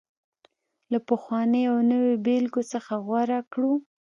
له 0.91 0.97
پخوانيو 1.09 1.69
او 1.71 1.77
نویو 1.91 2.21
بېلګو 2.25 2.61
څخه 2.71 2.93
غوره 3.05 3.39
کړو 3.53 3.73